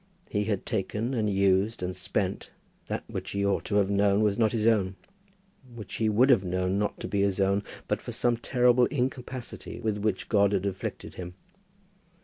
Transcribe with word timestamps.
He 0.31 0.45
had 0.45 0.65
taken 0.65 1.13
and 1.13 1.29
used 1.29 1.83
and 1.83 1.95
spent 1.95 2.49
that 2.87 3.03
which 3.05 3.29
he 3.29 3.45
ought 3.45 3.63
to 3.65 3.75
have 3.75 3.91
known 3.91 4.23
was 4.23 4.35
not 4.35 4.51
his 4.51 4.65
own; 4.65 4.95
which 5.75 5.97
he 5.97 6.09
would 6.09 6.31
have 6.31 6.43
known 6.43 6.79
not 6.79 6.99
to 7.01 7.07
be 7.07 7.21
his 7.21 7.39
own 7.39 7.61
but 7.87 8.01
for 8.01 8.11
some 8.11 8.35
terrible 8.37 8.85
incapacity 8.87 9.79
with 9.79 9.99
which 9.99 10.27
God 10.27 10.53
had 10.53 10.65
afflicted 10.65 11.13
him. 11.13 11.35